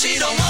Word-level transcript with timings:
she 0.00 0.18
don't 0.18 0.38
want 0.38 0.49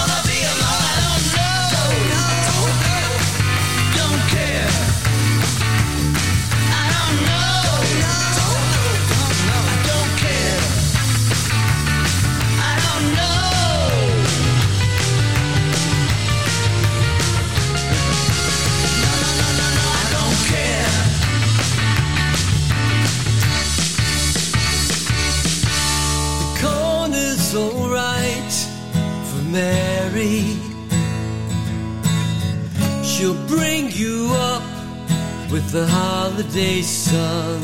the 35.80 35.86
holiday 35.86 36.82
sun. 36.82 37.62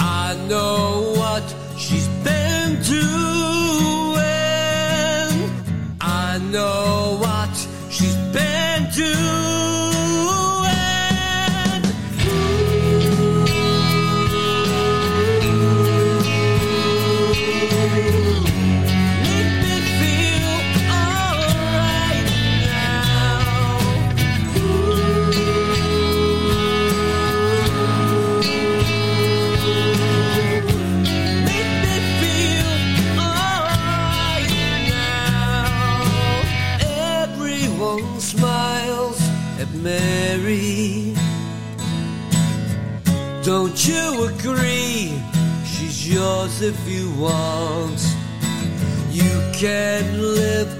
I 0.00 0.34
know 0.48 1.14
what 1.20 1.44
she's 1.78 2.08
been 2.26 2.82
doing. 2.82 3.00
I 6.00 6.38
know 6.50 7.18
what 7.20 7.54
she's 7.90 8.16
been 8.34 8.90
doing. 8.90 9.29
You 49.10 49.52
can 49.52 50.22
live 50.36 50.79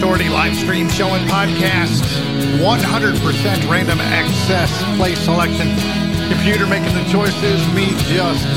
Authority 0.00 0.30
live 0.30 0.56
stream 0.56 0.88
show 0.88 1.08
and 1.08 1.28
podcast. 1.28 2.00
100% 2.56 3.70
random 3.70 4.00
access 4.00 4.72
play 4.96 5.14
selection. 5.14 5.68
Computer 6.32 6.66
making 6.66 6.94
the 6.96 7.04
choices. 7.12 7.60
Me 7.74 7.92
just 8.08 8.48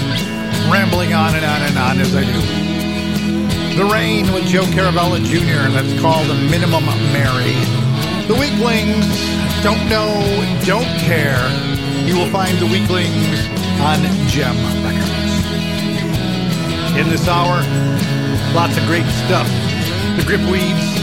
rambling 0.71 1.11
on 1.11 1.35
and 1.35 1.43
on 1.43 1.61
and 1.67 1.77
on 1.77 1.99
as 1.99 2.15
I 2.15 2.23
do. 2.23 3.75
The 3.75 3.83
Reign 3.91 4.31
with 4.31 4.45
Joe 4.45 4.63
Caravella 4.71 5.19
Jr. 5.19 5.67
and 5.67 5.75
that's 5.75 5.99
called 5.99 6.29
the 6.29 6.35
Minimum 6.47 6.85
Mary. 7.11 7.51
The 8.31 8.39
Weeklings. 8.39 9.03
Don't 9.61 9.83
know. 9.89 10.15
Don't 10.63 10.87
care. 11.03 11.43
You 12.07 12.15
will 12.15 12.31
find 12.31 12.57
the 12.57 12.67
Weeklings 12.67 13.51
on 13.83 13.99
Jem 14.31 14.55
Records. 14.79 15.43
In 16.95 17.09
this 17.09 17.27
hour, 17.27 17.59
lots 18.55 18.77
of 18.77 18.85
great 18.85 19.05
stuff 19.27 19.73
the 20.17 20.23
grip 20.23 20.41
weeds, 20.41 21.02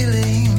feeling. 0.00 0.49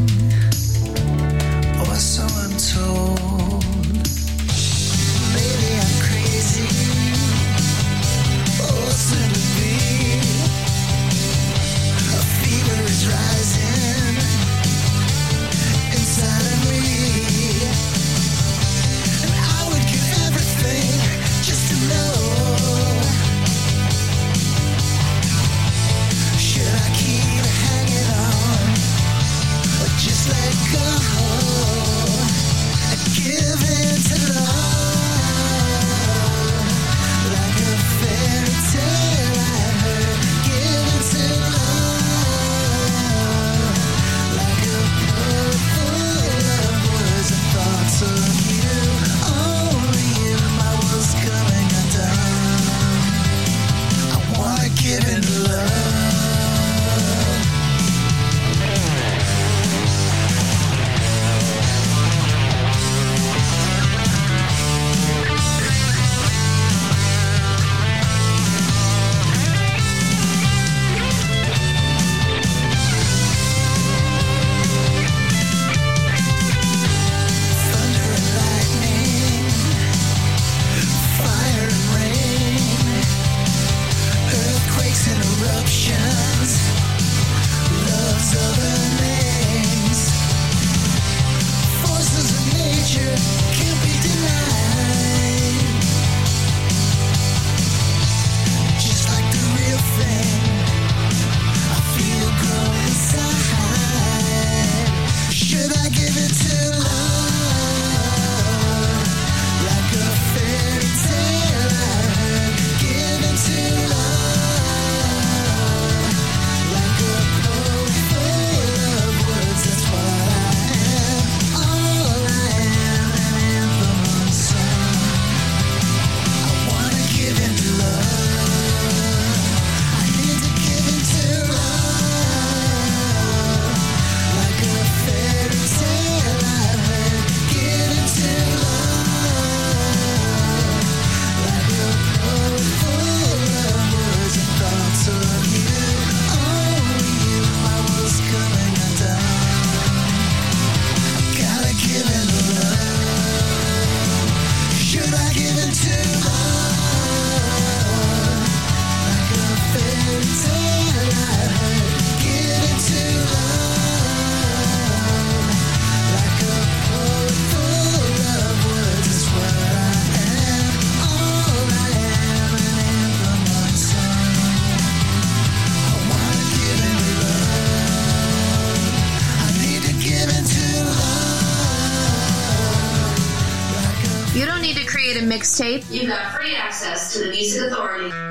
mixtape, 185.51 185.91
you 185.91 186.07
got 186.07 186.33
free 186.33 186.55
access 186.55 187.13
to 187.13 187.25
the 187.25 187.29
Music 187.29 187.71
Authority. 187.71 188.30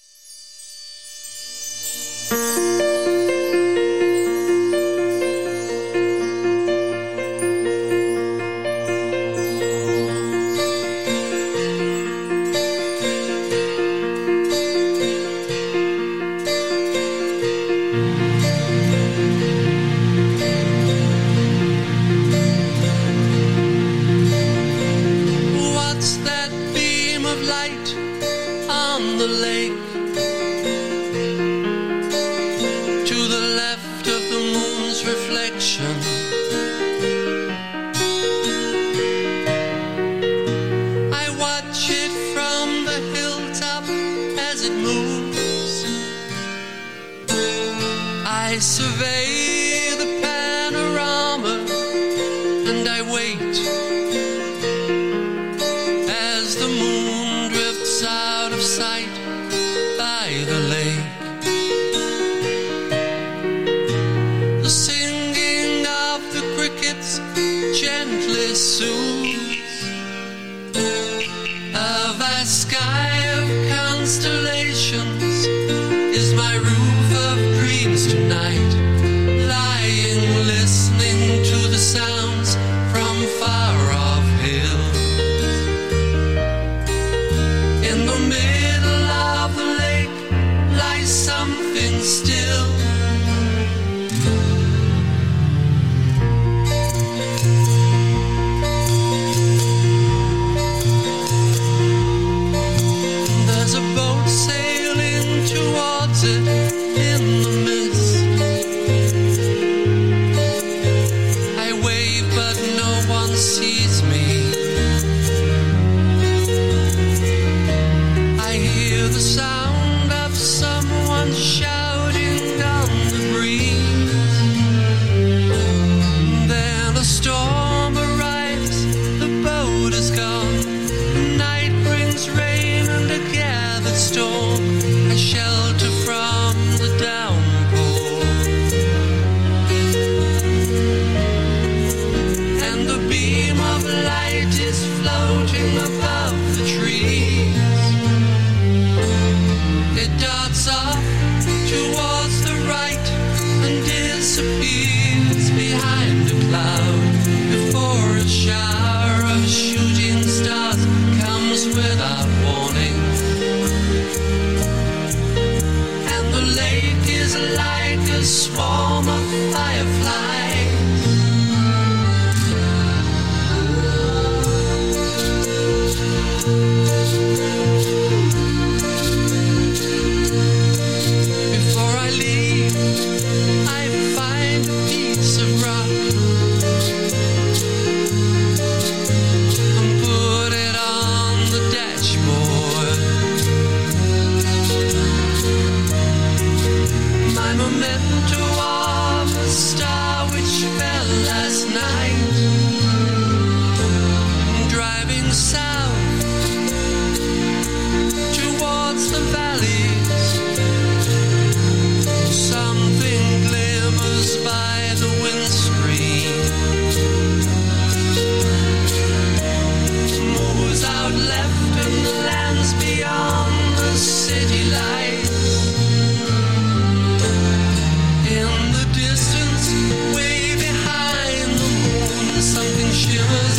She 233.01 233.17
was 233.17 233.50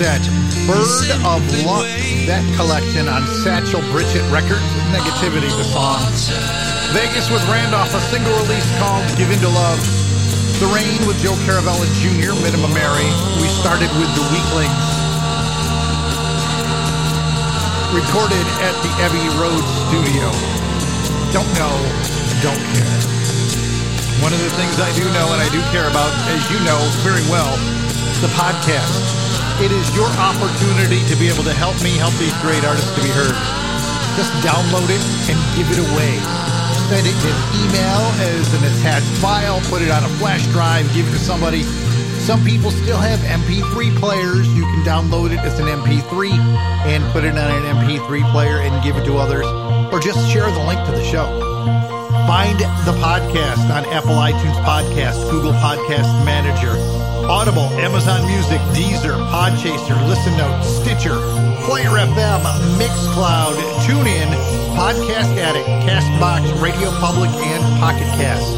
set. 0.00 0.24
Bird 0.64 1.12
of 1.28 1.44
Luck, 1.68 1.84
that 2.24 2.40
collection 2.56 3.04
on 3.04 3.20
Satchel 3.44 3.84
Britchet 3.92 4.24
Records. 4.32 4.64
Negativity, 4.88 5.52
the 5.60 5.66
song. 5.68 6.00
Vegas 6.96 7.28
with 7.28 7.44
Randolph, 7.52 7.92
a 7.92 8.00
single 8.08 8.32
release 8.40 8.64
called 8.80 9.04
Give 9.20 9.28
Into 9.28 9.52
Love. 9.52 9.76
The 10.56 10.72
Reign 10.72 11.04
with 11.04 11.20
Joe 11.20 11.36
Caravella 11.44 11.84
Jr., 12.00 12.32
Minimum 12.40 12.72
Mary. 12.72 13.04
We 13.44 13.48
started 13.60 13.92
with 14.00 14.08
The 14.16 14.24
Weeklings. 14.32 14.88
Recorded 17.92 18.46
at 18.64 18.76
the 18.80 18.92
Abbey 19.04 19.28
Road 19.36 19.60
Studio. 19.84 20.32
Don't 21.28 21.52
know, 21.60 21.76
don't 22.40 22.64
care. 22.72 22.96
One 24.24 24.32
of 24.32 24.40
the 24.40 24.52
things 24.56 24.80
I 24.80 24.88
do 24.96 25.04
know 25.12 25.36
and 25.36 25.44
I 25.44 25.48
do 25.52 25.60
care 25.68 25.92
about, 25.92 26.08
as 26.32 26.40
you 26.48 26.56
know 26.64 26.80
very 27.04 27.24
well, 27.28 27.52
the 28.24 28.32
podcast. 28.32 29.19
It 29.60 29.72
is 29.72 29.94
your 29.94 30.08
opportunity 30.16 31.04
to 31.04 31.14
be 31.20 31.28
able 31.28 31.44
to 31.44 31.52
help 31.52 31.76
me 31.84 31.92
help 32.00 32.16
these 32.16 32.32
great 32.40 32.64
artists 32.64 32.96
to 32.96 33.02
be 33.04 33.12
heard. 33.12 33.36
Just 34.16 34.32
download 34.40 34.88
it 34.88 35.04
and 35.28 35.36
give 35.52 35.68
it 35.68 35.84
away. 35.84 36.16
Send 36.88 37.04
it 37.04 37.12
in 37.12 37.36
email 37.60 38.00
as 38.24 38.48
an 38.56 38.64
attached 38.64 39.12
file, 39.20 39.60
put 39.68 39.82
it 39.82 39.90
on 39.90 40.02
a 40.02 40.08
flash 40.16 40.46
drive, 40.48 40.88
give 40.94 41.06
it 41.06 41.10
to 41.12 41.18
somebody. 41.18 41.62
Some 42.24 42.42
people 42.42 42.70
still 42.70 42.96
have 42.96 43.20
MP3 43.20 43.94
players. 44.00 44.48
You 44.56 44.62
can 44.62 44.82
download 44.82 45.30
it 45.30 45.40
as 45.40 45.58
an 45.60 45.66
MP3 45.68 46.32
and 46.88 47.04
put 47.12 47.24
it 47.24 47.36
on 47.36 47.50
an 47.52 47.76
MP3 47.84 48.32
player 48.32 48.60
and 48.64 48.82
give 48.82 48.96
it 48.96 49.04
to 49.04 49.18
others, 49.18 49.44
or 49.92 50.00
just 50.00 50.26
share 50.32 50.50
the 50.50 50.64
link 50.64 50.80
to 50.86 50.92
the 50.92 51.04
show. 51.04 51.28
Find 52.24 52.58
the 52.58 52.96
podcast 52.96 53.68
on 53.68 53.84
Apple 53.92 54.16
iTunes 54.16 54.56
Podcast, 54.64 55.20
Google 55.30 55.52
Podcast 55.52 56.24
Manager, 56.24 56.76
Audible, 57.30 57.70
Amazon 57.78 58.26
Music, 58.26 58.58
Deezer, 58.74 59.14
Podchaser, 59.30 59.94
Listen 60.08 60.36
Notes, 60.36 60.66
Stitcher, 60.66 61.14
Player 61.62 61.90
FM, 61.90 62.42
Mixcloud, 62.74 63.54
TuneIn, 63.86 64.26
Podcast 64.74 65.38
Addict, 65.38 65.64
Castbox, 65.86 66.60
Radio 66.60 66.90
Public, 66.98 67.30
and 67.30 67.62
Pocket 67.78 68.10
Cast. 68.18 68.50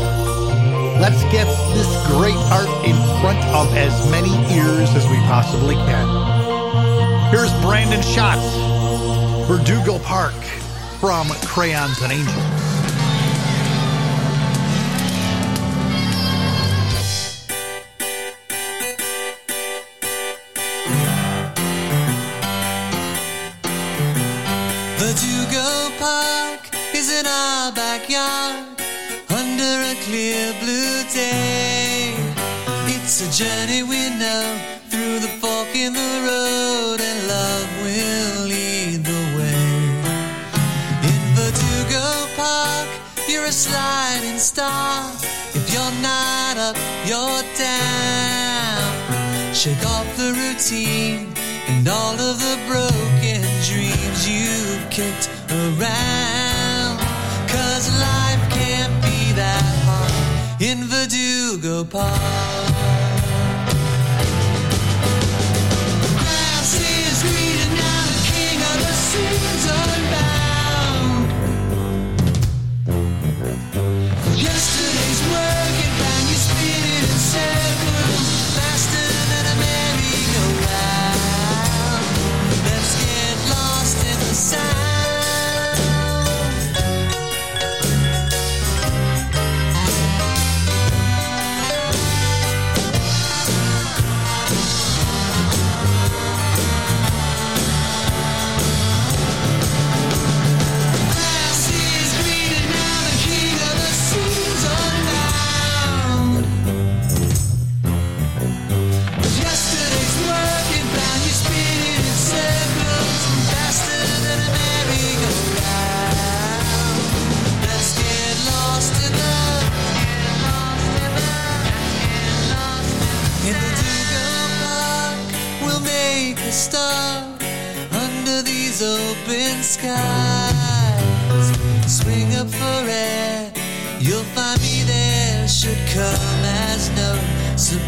Let's 0.98 1.22
get 1.24 1.44
this 1.74 1.86
great 2.16 2.40
art 2.48 2.70
in 2.86 2.96
front 3.20 3.44
of 3.52 3.76
as 3.76 3.92
many 4.10 4.32
ears 4.56 4.88
as 4.96 5.06
we 5.08 5.16
possibly 5.28 5.74
can. 5.74 7.30
Here's 7.30 7.52
Brandon 7.60 8.00
Schatz, 8.00 8.56
Verdugo 9.48 9.98
Park 9.98 10.32
from 10.98 11.28
Crayons 11.44 12.00
and 12.00 12.10
Angels. 12.10 12.71
Journey 33.32 33.82
we 33.82 34.10
know 34.20 34.60
through 34.90 35.18
the 35.18 35.32
fork 35.40 35.74
in 35.74 35.94
the 35.94 36.12
road, 36.28 37.00
and 37.00 37.18
love 37.26 37.68
will 37.82 38.44
lead 38.44 39.02
the 39.02 39.22
way. 39.36 39.64
In 41.08 41.20
Verdugo 41.32 42.28
Park, 42.36 42.88
you're 43.26 43.46
a 43.46 43.52
sliding 43.52 44.38
star. 44.38 45.10
If 45.54 45.72
you're 45.72 45.96
not 46.02 46.58
up, 46.58 46.76
you're 47.06 47.42
down. 47.56 48.84
Shake 49.54 49.82
off 49.86 50.14
the 50.18 50.34
routine 50.34 51.32
and 51.68 51.88
all 51.88 52.20
of 52.20 52.38
the 52.38 52.58
broken 52.68 53.40
dreams 53.64 54.28
you've 54.28 54.90
kicked 54.90 55.30
around. 55.48 56.98
Cause 57.48 57.88
life 57.98 58.44
can't 58.50 58.94
be 59.02 59.32
that 59.32 59.64
hard 59.86 60.60
in 60.60 60.84
Verdugo 60.84 61.82
Park. 61.84 62.71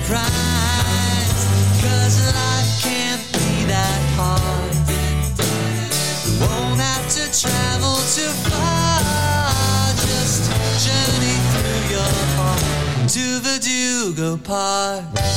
Cause 0.07 0.21
life 2.35 2.83
can't 2.83 3.25
be 3.33 3.65
that 3.65 4.03
hard. 4.17 4.77
Won't 6.41 6.79
have 6.79 7.09
to 7.09 7.25
travel 7.41 7.97
too 8.13 8.33
far. 8.51 9.01
Just 10.05 10.53
journey 10.85 11.37
through 11.53 11.83
your 11.97 12.15
heart 12.37 13.09
to 13.09 13.25
Verdugo 13.41 14.37
Park. 14.37 15.34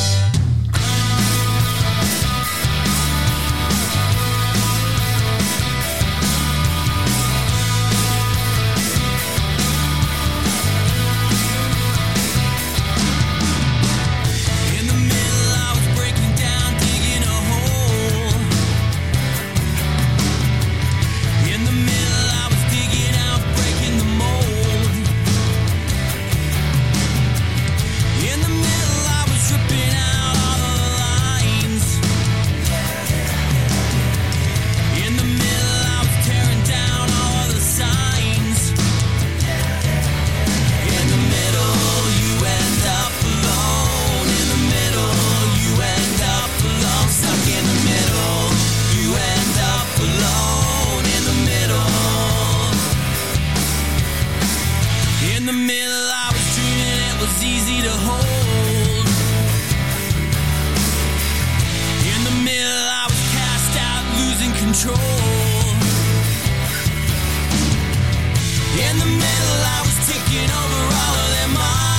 In 68.75 68.99
the 68.99 69.05
middle, 69.05 69.59
I 69.63 69.79
was 69.81 69.97
taking 70.07 70.49
over 70.51 70.81
all 70.93 71.15
of 71.15 71.29
their 71.31 71.47
minds. 71.55 71.96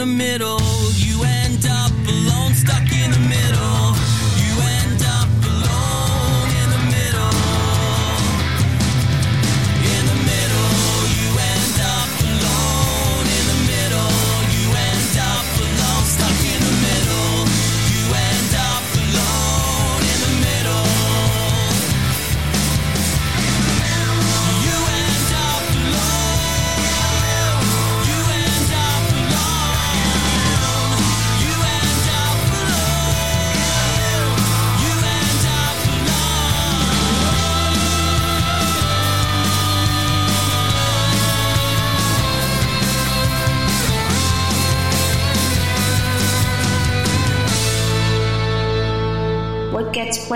the 0.00 0.06
middle 0.06 0.59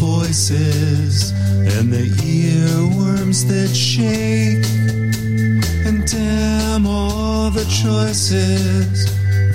voices 0.00 1.32
and 1.76 1.92
the 1.92 2.08
earworms 2.24 3.46
that 3.46 3.68
shake. 3.68 4.64
And 5.86 6.06
damn 6.10 6.86
all 6.86 7.50
the 7.50 7.66
choices 7.82 9.04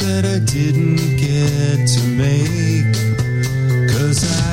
that 0.01 0.23
I 0.23 0.37
didn't 0.45 1.17
get 1.17 1.87
to 1.95 2.01
make. 2.23 2.93
Cause 3.91 4.21
I 4.41 4.44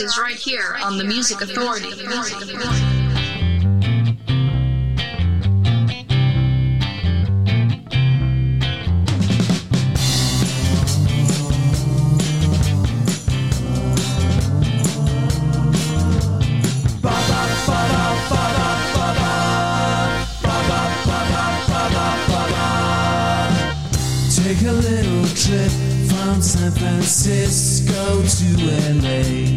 is 0.00 0.18
right 0.18 0.36
here 0.36 0.76
on 0.82 0.96
the 0.96 1.04
Music 1.04 1.42
Authority. 1.42 1.90
Take 24.30 24.62
a 24.62 24.72
little 24.72 25.26
trip 25.36 25.70
from 26.08 26.40
San 26.40 26.70
Francisco 26.72 28.22
to 28.22 28.46
LA. 29.00 29.49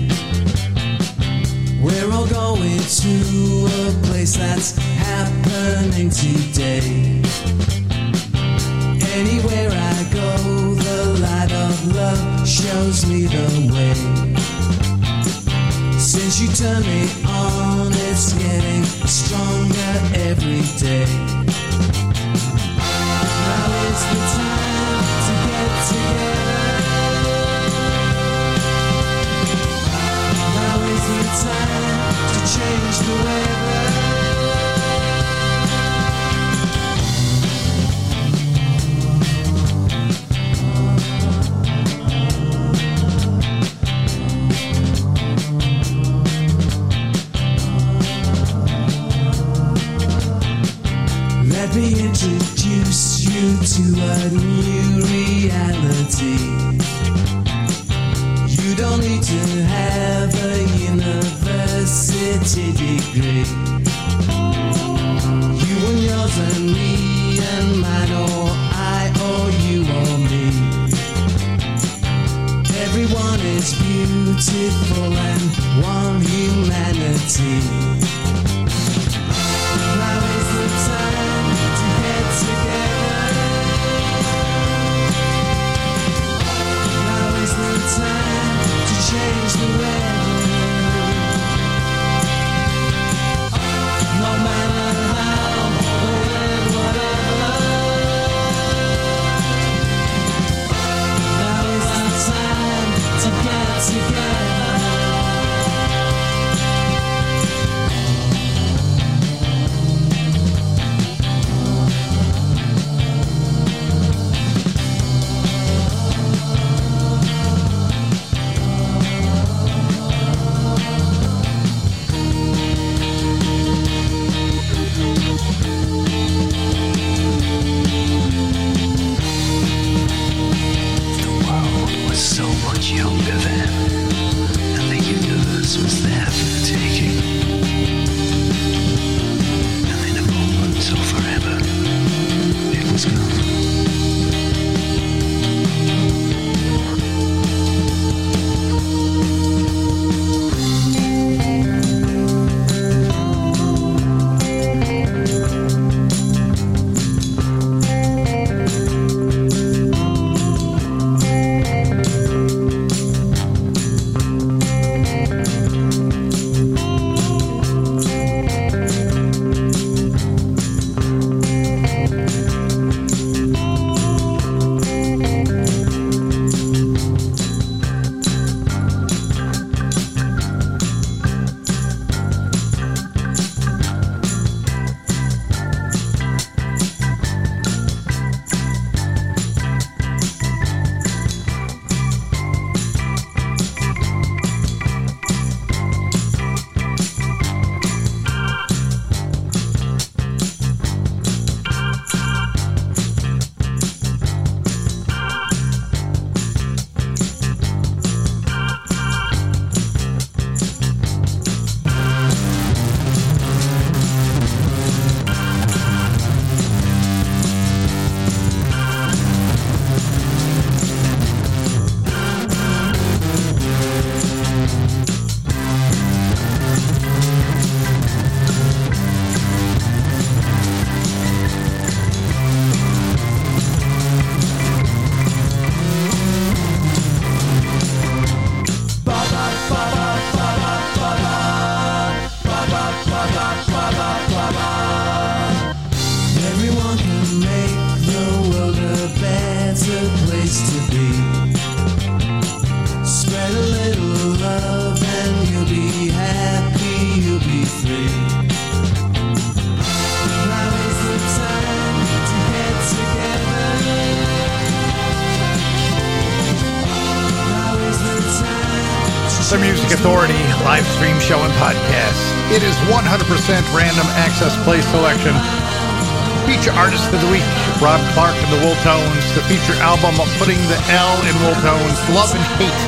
Artist 276.73 277.05
of 277.13 277.21
the 277.21 277.29
week, 277.29 277.45
Rob 277.77 278.01
Clarke 278.17 278.33
and 278.33 278.49
the 278.49 278.61
Wooltones. 278.65 279.23
The 279.37 279.45
feature 279.45 279.77
album, 279.77 280.17
Putting 280.41 280.57
the 280.65 280.79
L 280.89 281.13
in 281.21 281.35
Wooltones, 281.45 281.97
Love 282.17 282.33
and 282.33 282.45
Haight. 282.57 282.81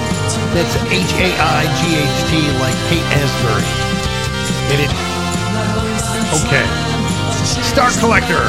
That's 0.58 0.74
H 0.89 1.13
A 1.21 1.30
I 1.38 1.69
G 1.78 1.93
H 1.93 2.17
T, 2.26 2.41
like 2.58 2.74
Haight 2.89 3.06
Ashbury. 3.13 3.62
Get 4.74 4.82
it? 4.89 4.91
Okay. 6.41 6.65
Star 7.62 7.93
Collector. 8.02 8.41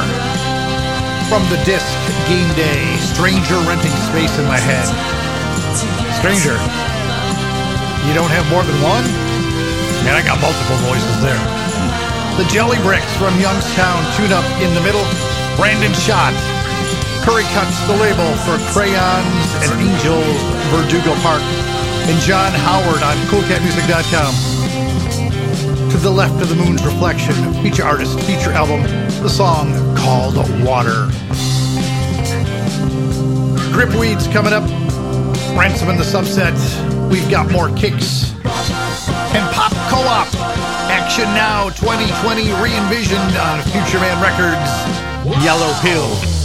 From 1.29 1.45
the 1.53 1.61
disc, 1.69 1.85
Game 2.25 2.49
Day, 2.57 2.97
Stranger 2.97 3.61
renting 3.69 3.93
space 4.09 4.33
in 4.39 4.45
my 4.49 4.57
head. 4.57 4.89
Stranger, 6.17 6.57
you 8.07 8.13
don't 8.17 8.31
have 8.33 8.47
more 8.49 8.63
than 8.63 8.79
one? 8.81 9.05
Man, 10.01 10.15
I 10.15 10.23
got 10.25 10.41
multiple 10.41 10.81
voices 10.87 11.21
there. 11.21 11.37
The 12.41 12.47
Jelly 12.49 12.77
Bricks 12.81 13.11
from 13.17 13.37
Youngstown, 13.41 14.01
tune 14.15 14.31
up 14.31 14.45
in 14.61 14.73
the 14.73 14.81
middle. 14.81 15.03
Brandon 15.57 15.91
Schott. 15.93 16.33
Curry 17.25 17.43
cuts 17.51 17.81
the 17.87 17.95
label 17.97 18.35
for 18.45 18.57
Crayons 18.71 19.47
and 19.65 19.73
Angels, 19.81 20.37
Verdugo 20.69 21.15
Park. 21.25 21.41
And 22.07 22.21
John 22.21 22.51
Howard 22.53 23.01
on 23.01 23.17
KoolKatMusik.com. 23.25 25.89
To 25.89 25.97
the 25.97 26.11
left 26.11 26.39
of 26.43 26.49
the 26.49 26.55
moon's 26.55 26.85
reflection, 26.85 27.33
feature 27.63 27.83
artist, 27.83 28.19
feature 28.21 28.51
album, 28.51 28.83
the 29.23 29.29
song 29.29 29.73
called 29.97 30.35
Water. 30.63 31.07
Gripweeds 33.73 34.31
coming 34.31 34.53
up. 34.53 34.69
Ransom 35.57 35.89
and 35.89 35.97
the 35.99 36.03
Subset. 36.03 36.53
We've 37.09 37.27
got 37.31 37.49
more 37.51 37.69
kicks. 37.75 38.31
And 38.45 39.43
Pop 39.55 39.73
Co-op. 39.89 40.27
Action 40.91 41.25
Now 41.33 41.69
2020 41.69 42.51
re-envisioned 42.61 43.35
on 43.37 43.63
Future 43.63 43.99
Man 43.99 44.21
Records. 44.21 45.06
Yellow 45.35 45.73
Pill. 45.81 46.36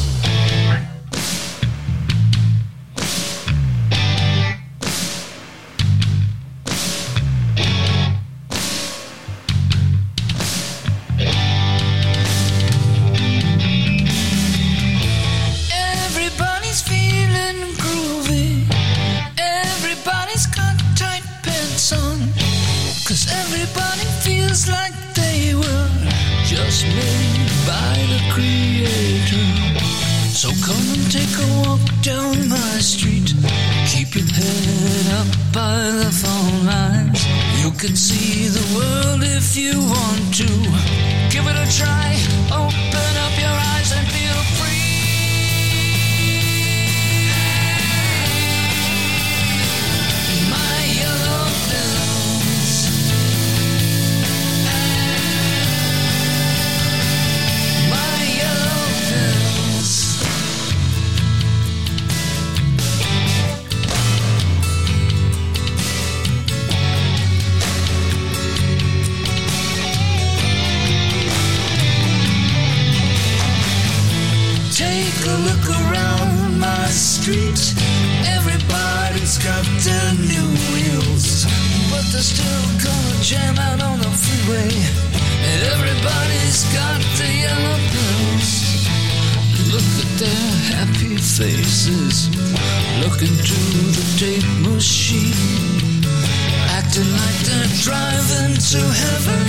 Can 37.83 37.97
see 37.97 38.47
the 38.47 38.77
world 38.77 39.25
if 39.25 39.57
you 39.57 39.81
want 39.81 40.35
to. 40.37 40.47
Give 41.33 41.45
it 41.49 41.57
a 41.57 41.77
try. 41.77 42.42
The 93.93 94.05
tape 94.19 94.49
machine, 94.65 95.35
acting 96.77 97.11
like 97.13 97.39
they're 97.45 97.73
driving 97.85 98.55
to 98.57 98.81
heaven. 98.81 99.45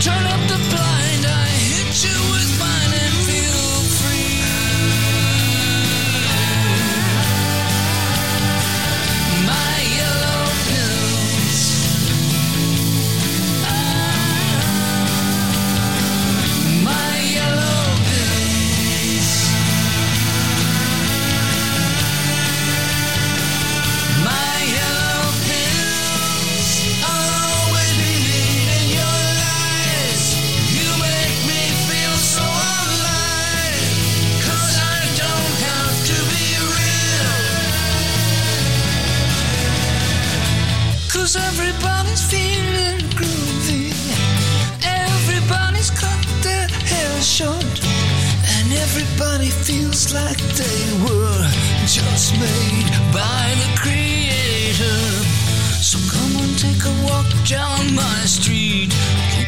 Turn 0.00 0.24
up 0.34 0.42
the 0.46 0.58
blind 0.70 1.24
eye, 1.26 1.58
hit 1.74 1.94
you 2.06 2.18
with 2.32 2.51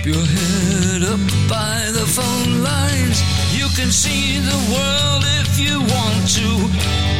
Your 0.05 0.17
head 0.17 1.03
up 1.03 1.21
by 1.49 1.81
the 1.91 2.05
phone 2.05 2.63
lines. 2.63 3.23
You 3.57 3.67
can 3.75 3.91
see 3.91 4.37
the 4.39 4.61
world 4.69 5.25
if 5.41 5.59
you 5.59 5.81
want 5.81 6.29
to. 6.37 6.49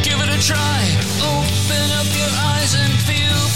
Give 0.05 0.21
it 0.21 0.29
a 0.29 0.39
try. 0.45 0.81
Open 1.17 1.85
up 1.97 2.05
your 2.13 2.29
eyes 2.53 2.75
and 2.77 2.93
feel 3.09 3.54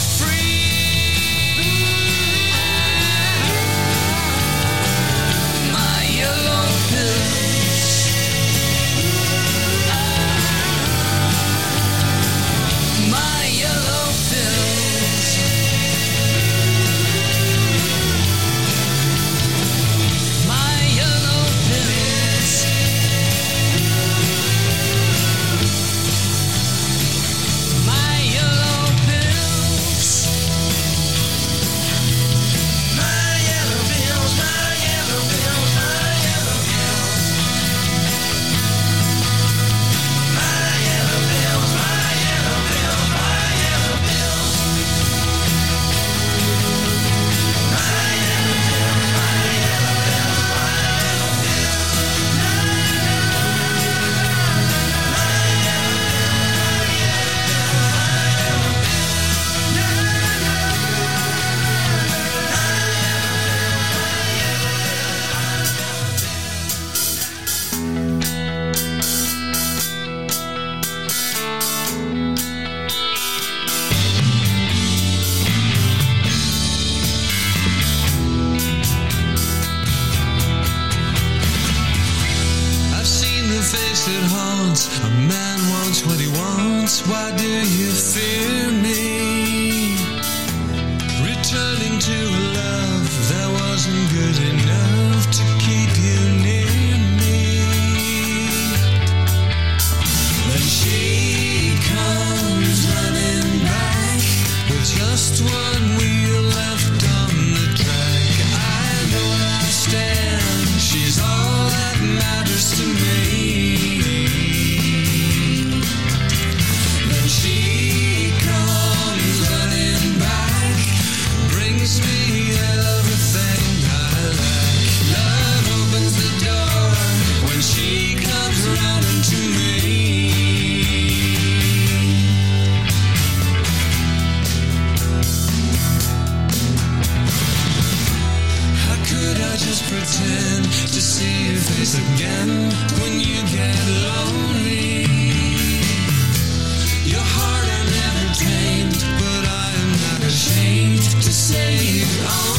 ashamed 151.52 152.49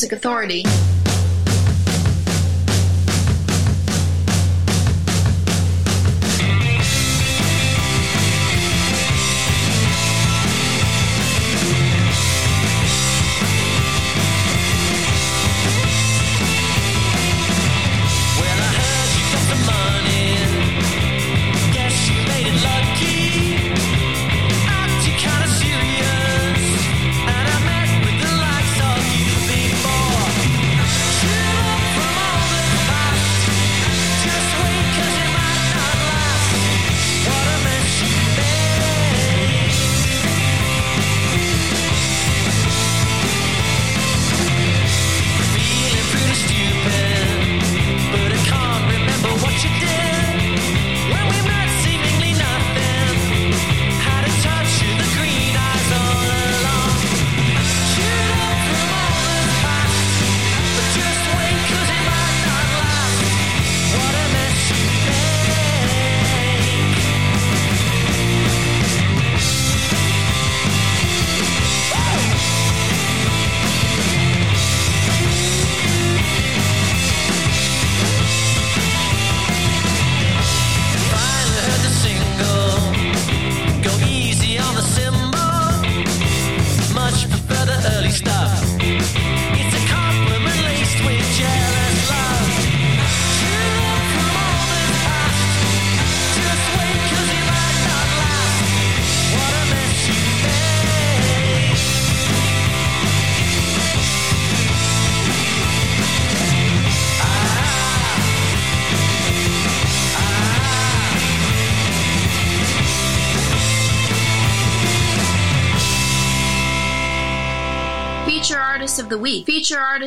Music 0.00 0.12
Authority. 0.16 0.89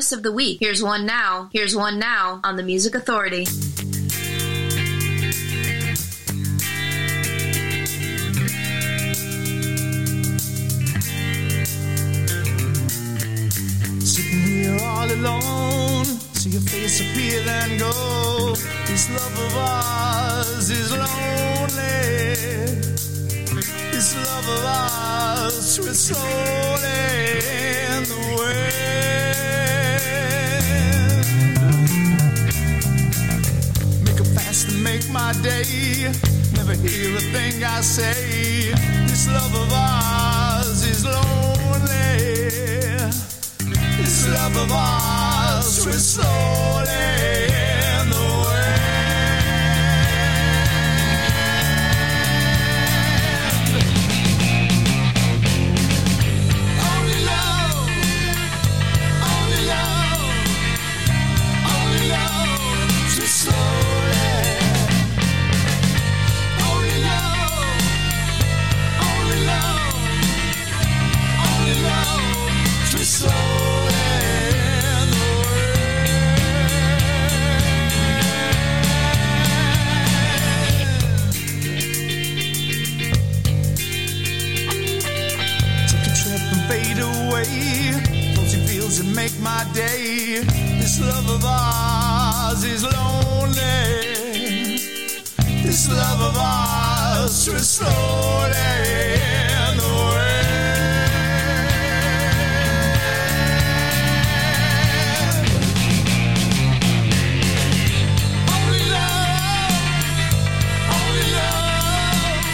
artists 0.04 0.12
of 0.12 0.24
the 0.24 0.34
week. 0.34 0.58
Here's 0.60 0.84
one 0.84 1.06
now. 1.06 1.50
Here's 1.54 1.74
one 1.78 1.98
now 1.98 2.42
on 2.44 2.58
the 2.58 2.64
Music 2.64 2.94
Authority. 2.94 3.46
Sitting 14.04 14.42
here 14.42 14.78
all 14.82 15.10
alone. 15.10 16.06
See 16.34 16.50
your 16.50 16.62
face 16.62 17.00
appear 17.00 17.40
and 17.48 17.80
go. 17.80 18.56
This 18.88 19.10
love 19.10 19.40
of 19.40 19.58
ours 19.58 20.70
is 20.70 20.92
lonely. 20.92 21.96
This 23.94 24.16
love 24.18 24.50
of 24.50 24.66
ours 24.66 25.80
will 25.80 25.94
slowly 25.94 26.90
in 27.88 28.04
the 28.04 28.20
way. 28.38 28.73
My 35.14 35.32
day. 35.44 36.12
Never 36.58 36.74
hear 36.74 37.16
a 37.16 37.22
thing 37.34 37.64
I 37.64 37.82
say. 37.82 38.72
This 39.08 39.28
love 39.28 39.54
of 39.54 39.72
ours 39.72 40.84
is 40.84 41.06
lonely. 41.06 42.18
This 44.02 44.28
love 44.28 44.58
of 44.58 44.72
ours 44.72 45.86
we're 45.86 45.94
slowly 45.94 46.73
Feels 88.94 89.06
that 89.08 89.16
make 89.16 89.40
my 89.40 89.66
day. 89.74 90.44
This 90.80 91.00
love 91.02 91.28
of 91.28 91.44
ours 91.46 92.64
is 92.64 92.84
lonely. 92.84 93.56
This 95.64 95.90
love 95.90 96.22
of 96.22 96.38
ours 96.38 97.48
is 97.48 97.70
slowly 97.70 98.52
in 99.72 99.78
the. 99.78 99.94
Only 108.54 108.84
love, 108.92 109.74
only 110.94 111.30
love, 111.40 112.46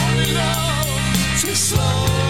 only 0.00 0.28
love 0.32 1.40
to 1.42 1.54
slowly. 1.54 2.21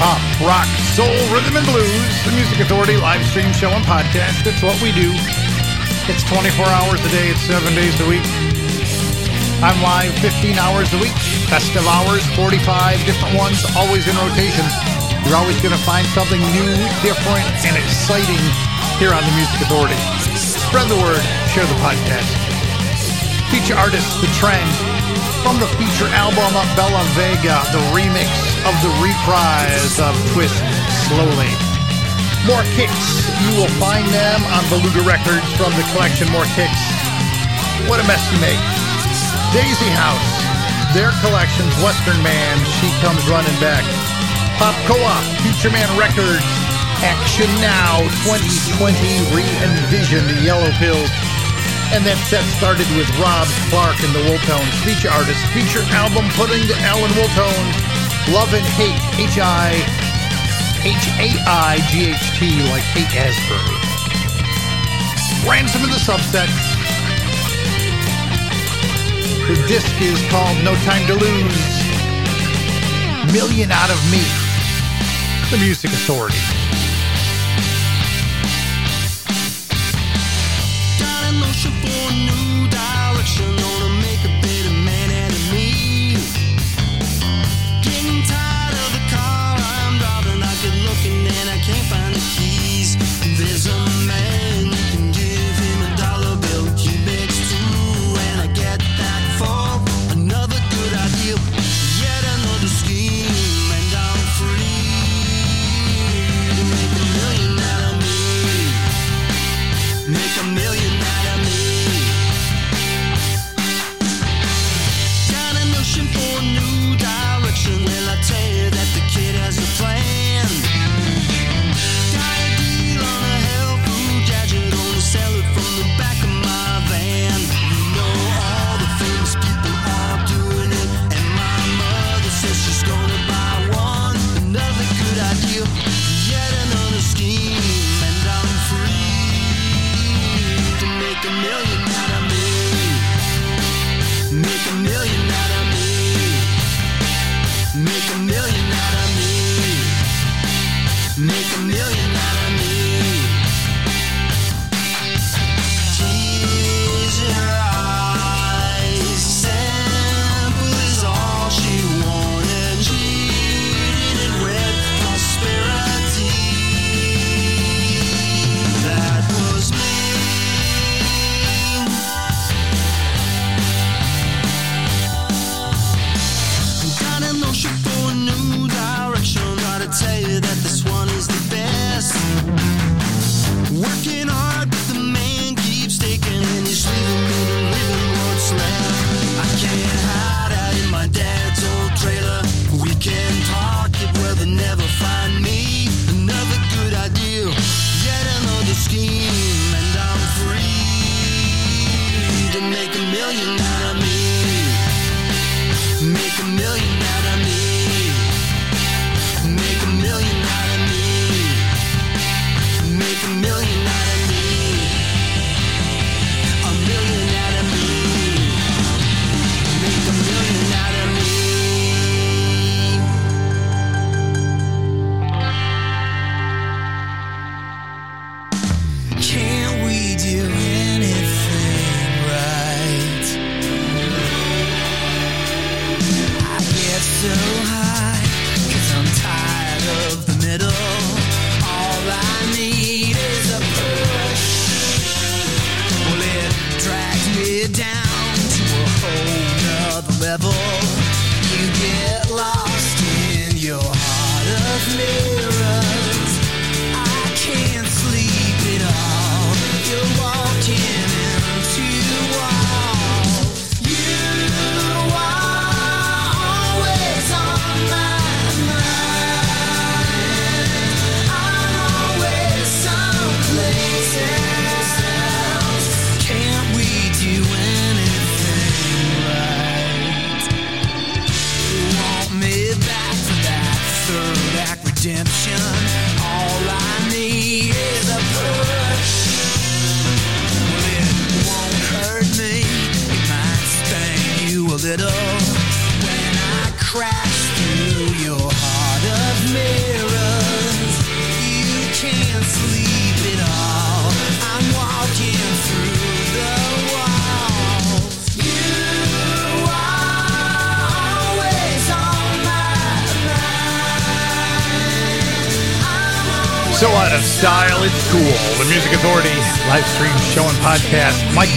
Pop, 0.00 0.16
rock, 0.40 0.64
soul, 0.96 1.12
rhythm 1.28 1.60
and 1.60 1.68
blues. 1.68 2.12
The 2.24 2.32
Music 2.32 2.56
Authority 2.64 2.96
live 2.96 3.20
stream 3.28 3.52
show 3.52 3.68
and 3.68 3.84
podcast. 3.84 4.48
It's 4.48 4.64
what 4.64 4.72
we 4.80 4.96
do. 4.96 5.12
It's 6.08 6.24
24 6.24 6.64
hours 6.72 7.04
a 7.04 7.10
day. 7.12 7.28
It's 7.28 7.44
seven 7.44 7.76
days 7.76 7.92
a 8.00 8.08
week. 8.08 8.24
I'm 9.60 9.76
live 9.84 10.16
15 10.24 10.56
hours 10.56 10.88
a 10.96 10.98
week. 11.04 11.12
Festive 11.52 11.84
hours, 11.84 12.24
45 12.32 13.04
different 13.04 13.36
ones, 13.36 13.60
always 13.76 14.08
in 14.08 14.16
rotation. 14.24 14.64
You're 15.28 15.36
always 15.36 15.60
going 15.60 15.76
to 15.76 15.84
find 15.84 16.08
something 16.16 16.40
new, 16.56 16.72
different, 17.04 17.44
and 17.68 17.76
exciting 17.76 18.40
here 18.96 19.12
on 19.12 19.20
the 19.20 19.34
Music 19.36 19.60
Authority. 19.68 20.00
Spread 20.32 20.88
the 20.88 20.96
word, 20.96 21.20
share 21.52 21.68
the 21.68 21.76
podcast. 21.84 22.32
Feature 23.52 23.76
artists, 23.76 24.16
The 24.24 24.32
Trend, 24.40 24.64
from 25.44 25.60
the 25.60 25.68
feature 25.76 26.08
album 26.16 26.56
Bella 26.72 27.04
Vega, 27.12 27.60
the 27.76 27.84
remix 27.92 28.49
of 28.68 28.74
the 28.84 28.92
reprise 29.00 29.96
of 29.96 30.12
Twist 30.36 30.60
Slowly. 31.08 31.48
More 32.44 32.64
Kicks, 32.76 33.24
you 33.40 33.50
will 33.56 33.72
find 33.80 34.04
them 34.12 34.40
on 34.52 34.62
Beluga 34.68 35.00
Records 35.04 35.48
from 35.56 35.72
the 35.76 35.84
collection 35.92 36.28
More 36.28 36.48
Kicks. 36.56 36.84
What 37.88 38.00
a 38.00 38.06
mess 38.08 38.20
you 38.32 38.38
make. 38.40 38.60
Daisy 39.56 39.88
House, 39.96 40.28
their 40.92 41.12
collections, 41.24 41.72
Western 41.80 42.20
Man, 42.20 42.54
She 42.80 42.92
Comes 43.00 43.24
Running 43.28 43.56
Back. 43.64 43.84
Pop 44.60 44.76
Co-op, 44.84 45.24
Future 45.40 45.72
Man 45.72 45.88
Records, 45.96 46.44
Action 47.00 47.48
Now 47.64 48.04
2020, 48.28 49.32
Re-Envision, 49.32 50.28
the 50.28 50.36
Yellow 50.44 50.68
Pills. 50.76 51.08
And 51.96 52.06
that 52.06 52.20
set 52.30 52.44
started 52.54 52.86
with 52.94 53.08
Rob 53.18 53.48
Clarke 53.72 53.98
and 54.04 54.14
the 54.14 54.22
Wooltones, 54.30 54.70
feature 54.86 55.10
artist, 55.10 55.42
feature 55.50 55.82
album 55.90 56.28
putting 56.38 56.62
to 56.70 56.76
Alan 56.86 57.10
Wooltones, 57.18 57.89
Love 58.28 58.52
and 58.54 58.66
Haight, 58.76 59.00
H 59.18 59.38
I 59.40 59.72
H 60.84 61.08
A 61.18 61.28
I 61.46 61.78
G 61.90 62.10
H 62.10 62.38
T, 62.38 62.62
like 62.70 62.82
Haight 62.94 63.14
Ashbury. 63.16 63.76
Ransom 65.48 65.82
and 65.82 65.92
the 65.92 65.98
Subset. 65.98 66.48
The 69.48 69.56
disc 69.66 69.90
is 70.00 70.20
called 70.30 70.56
No 70.64 70.74
Time 70.86 71.06
to 71.08 71.14
Lose. 71.14 71.80
Million 73.32 73.70
Out 73.72 73.90
of 73.90 74.00
Me. 74.10 74.22
The 75.50 75.58
Music 75.58 75.90
Authority. 75.90 76.38
Got 80.98 81.34
for 81.82 82.08
a 82.08 82.14
new 82.14 82.68
direction, 82.68 83.56
gonna 83.56 84.00
make 84.00 84.24
a 84.24 84.49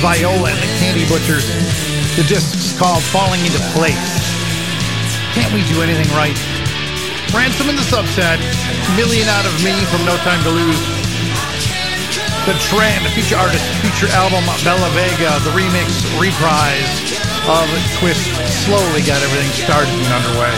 Viola 0.03 0.51
and 0.51 0.59
the 0.59 0.67
Candy 0.83 1.07
Butchers. 1.07 1.47
The 2.19 2.27
disc's 2.27 2.75
called 2.75 2.99
Falling 3.07 3.39
Into 3.47 3.63
Place. 3.71 3.95
Can't 5.31 5.47
we 5.55 5.63
do 5.71 5.79
anything 5.79 6.11
right? 6.11 6.35
Ransom 7.31 7.71
and 7.71 7.79
the 7.79 7.87
Subset, 7.87 8.35
Million 8.99 9.31
Out 9.31 9.47
of 9.47 9.55
Me 9.63 9.71
from 9.87 10.03
No 10.03 10.19
Time 10.27 10.43
to 10.43 10.51
Lose. 10.51 10.83
The 12.43 12.51
Trend, 12.67 13.07
the 13.07 13.15
feature 13.15 13.39
artist, 13.39 13.63
feature 13.79 14.11
album 14.11 14.43
Bella 14.67 14.91
Vega, 14.91 15.39
the 15.47 15.55
remix, 15.55 15.87
reprise 16.19 16.83
of 17.47 17.63
Twist 17.95 18.27
slowly 18.67 19.07
got 19.07 19.23
everything 19.23 19.55
started 19.55 19.95
and 20.03 20.11
underway. 20.19 20.51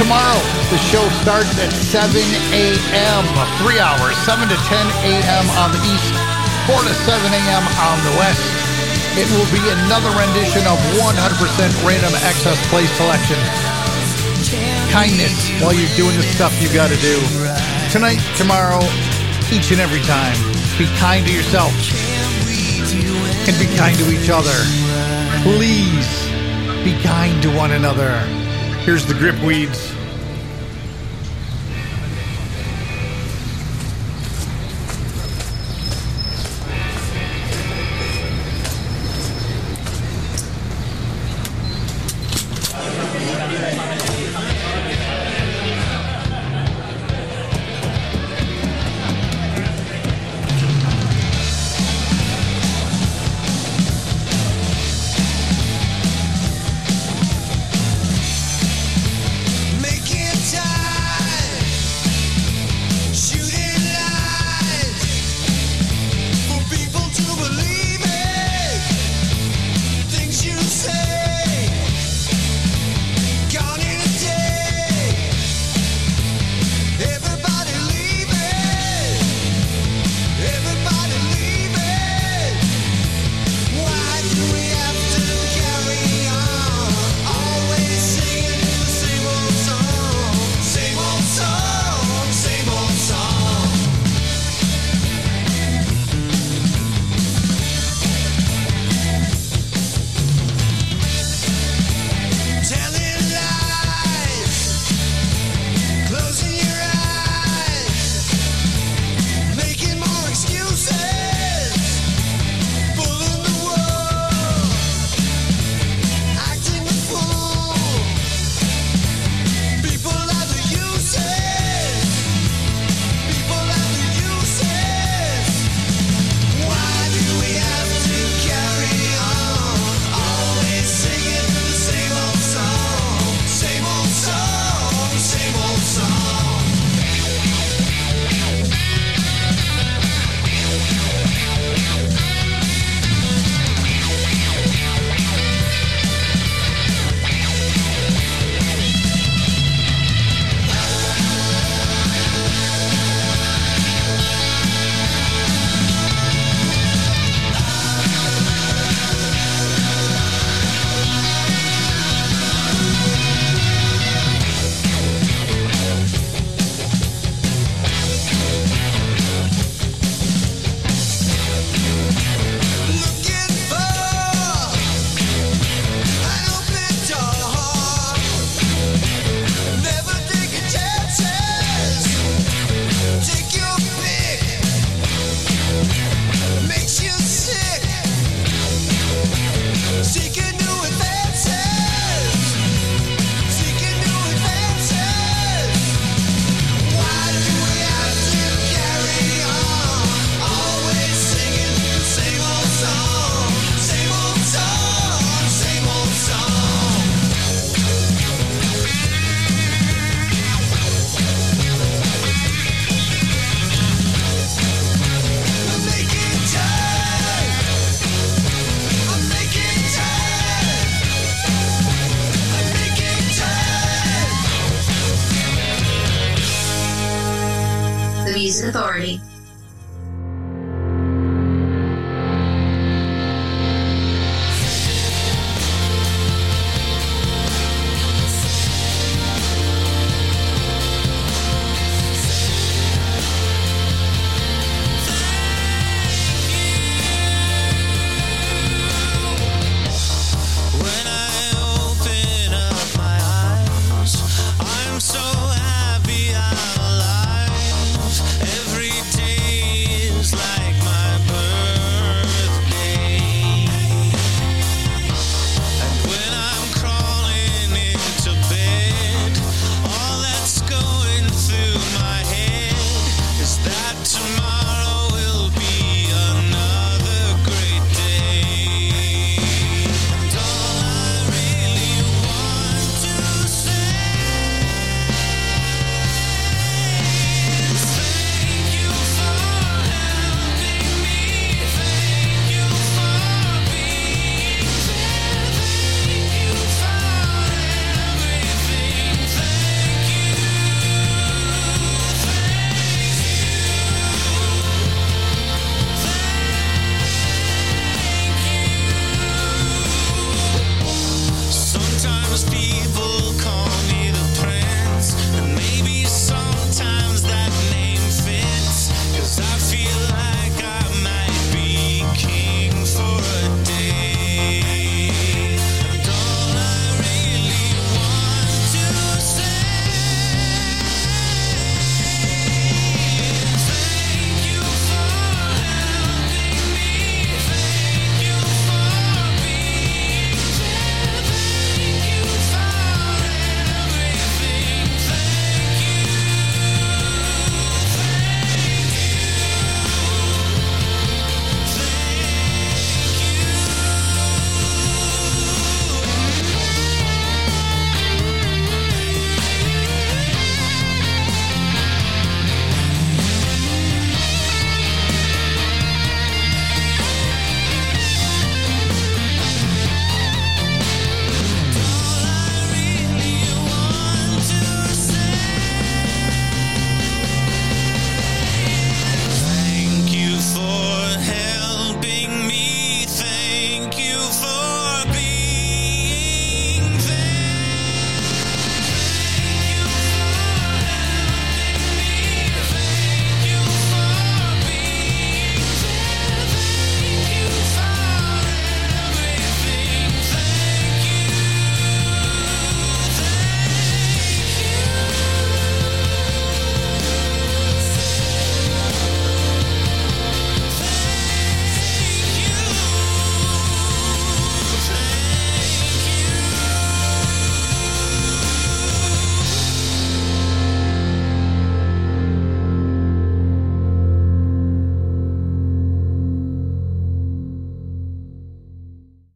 Tomorrow, 0.00 0.40
the 0.72 0.80
show 0.88 1.04
starts 1.20 1.52
at 1.60 1.68
7 1.68 2.16
a.m., 2.16 3.28
three 3.60 3.76
hours, 3.76 4.16
7 4.24 4.48
to 4.48 4.56
10 4.56 4.88
a.m. 5.04 5.44
on 5.60 5.68
the 5.68 5.84
East 5.84 6.35
4 6.66 6.82
to 6.82 6.94
7 6.94 7.32
a.m. 7.32 7.64
on 7.86 7.96
the 8.02 8.14
West. 8.18 8.42
It 9.14 9.30
will 9.38 9.46
be 9.54 9.62
another 9.86 10.10
rendition 10.18 10.66
of 10.66 10.76
100% 10.98 11.14
random 11.86 12.12
access 12.26 12.58
play 12.68 12.84
selection. 12.98 13.38
Kindness 14.90 15.32
while 15.62 15.72
you're 15.72 15.94
doing 15.94 16.16
the 16.16 16.26
stuff 16.26 16.50
you 16.60 16.66
got 16.74 16.90
to 16.90 16.98
do. 16.98 17.22
Tonight, 17.90 18.18
tomorrow, 18.36 18.82
each 19.54 19.70
and 19.70 19.80
every 19.80 20.02
time. 20.02 20.34
Be 20.76 20.86
kind 20.98 21.24
to 21.24 21.32
yourself 21.32 21.72
and 23.46 23.56
be 23.58 23.66
kind 23.78 23.96
to 23.96 24.10
each 24.10 24.28
other. 24.28 24.58
Please 25.42 26.28
be 26.82 27.00
kind 27.00 27.40
to 27.42 27.56
one 27.56 27.72
another. 27.72 28.18
Here's 28.82 29.06
the 29.06 29.14
Grip 29.14 29.40
Weeds. 29.42 29.95